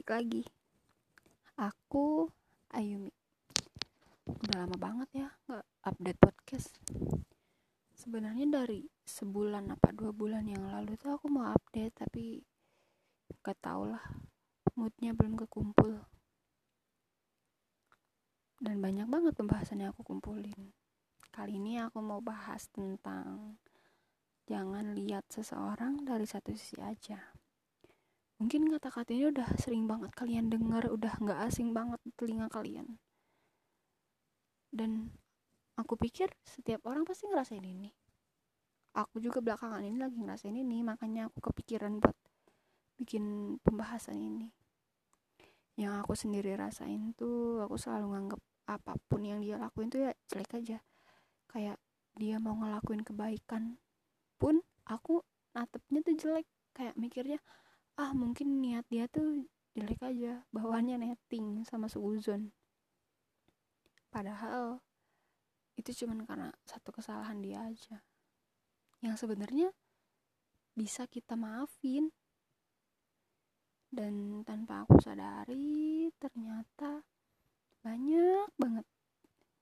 [0.00, 0.42] balik lagi.
[1.60, 2.24] Aku
[2.72, 3.12] Ayumi.
[4.24, 6.72] Udah lama banget ya nggak update podcast.
[7.92, 12.40] Sebenarnya dari sebulan apa dua bulan yang lalu tuh aku mau update tapi
[13.44, 14.00] gak tau lah.
[14.72, 16.00] Moodnya belum kekumpul.
[18.56, 20.72] Dan banyak banget pembahasan yang aku kumpulin.
[21.28, 23.60] Kali ini aku mau bahas tentang
[24.48, 27.20] jangan lihat seseorang dari satu sisi aja
[28.40, 32.96] mungkin kata-kata ini udah sering banget kalian dengar udah nggak asing banget telinga kalian.
[34.72, 35.12] Dan
[35.76, 37.92] aku pikir setiap orang pasti ngerasain ini.
[38.96, 42.16] Aku juga belakangan ini lagi ngerasain ini makanya aku kepikiran buat
[42.96, 44.48] bikin pembahasan ini.
[45.76, 48.40] Yang aku sendiri rasain tuh aku selalu nganggep
[48.72, 50.78] apa pun yang dia lakuin tuh ya jelek aja.
[51.44, 51.76] Kayak
[52.16, 53.76] dia mau ngelakuin kebaikan
[54.40, 55.20] pun aku
[55.52, 56.48] natepnya tuh jelek.
[56.72, 57.38] Kayak mikirnya
[57.96, 62.50] ah mungkin niat dia tuh jelek aja bawaannya netting sama suzon.
[64.10, 64.82] Padahal
[65.78, 68.02] itu cuman karena satu kesalahan dia aja.
[69.00, 69.72] Yang sebenarnya
[70.74, 72.12] bisa kita maafin.
[73.90, 77.02] Dan tanpa aku sadari ternyata
[77.82, 78.86] banyak banget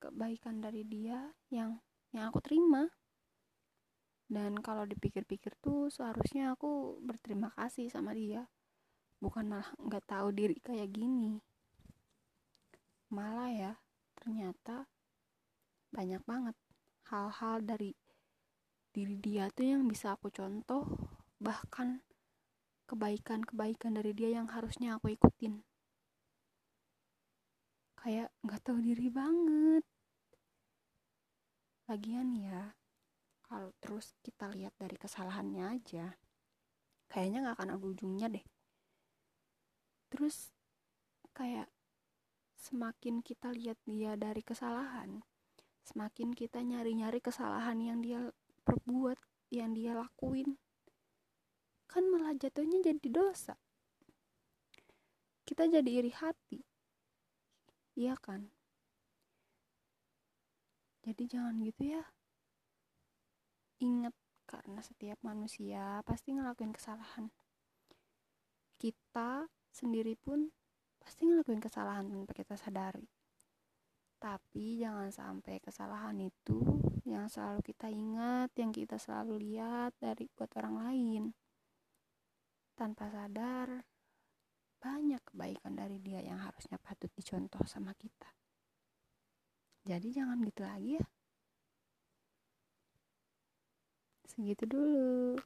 [0.00, 1.76] kebaikan dari dia yang
[2.14, 2.88] yang aku terima
[4.34, 8.50] dan kalau dipikir-pikir tuh seharusnya aku berterima kasih sama dia.
[9.22, 11.38] Bukan malah nggak tahu diri kayak gini.
[13.14, 13.72] Malah ya
[14.18, 14.90] ternyata
[15.94, 16.56] banyak banget
[17.14, 17.94] hal-hal dari
[18.90, 20.82] diri dia tuh yang bisa aku contoh
[21.38, 22.02] bahkan
[22.90, 25.62] kebaikan-kebaikan dari dia yang harusnya aku ikutin.
[28.02, 29.86] Kayak nggak tahu diri banget.
[31.86, 32.74] Lagian ya
[33.44, 36.16] kalau terus kita lihat dari kesalahannya aja
[37.12, 38.46] kayaknya nggak akan ada ujungnya deh.
[40.10, 40.50] Terus
[41.36, 41.68] kayak
[42.58, 45.20] semakin kita lihat dia dari kesalahan
[45.84, 48.32] semakin kita nyari-nyari kesalahan yang dia
[48.64, 49.20] perbuat
[49.52, 50.56] yang dia lakuin
[51.84, 53.54] kan malah jatuhnya jadi dosa.
[55.46, 56.58] Kita jadi iri hati.
[57.94, 58.50] Iya kan?
[61.06, 62.02] Jadi jangan gitu ya
[63.84, 64.16] Ingat,
[64.48, 67.28] karena setiap manusia pasti ngelakuin kesalahan.
[68.80, 70.48] Kita sendiri pun
[70.96, 73.04] pasti ngelakuin kesalahan tanpa kita sadari.
[74.16, 76.64] Tapi jangan sampai kesalahan itu
[77.04, 81.22] yang selalu kita ingat, yang kita selalu lihat dari buat orang lain.
[82.72, 83.84] Tanpa sadar,
[84.80, 88.32] banyak kebaikan dari dia yang harusnya patut dicontoh sama kita.
[89.84, 91.04] Jadi jangan gitu lagi ya.
[94.34, 95.38] Segitu dulu.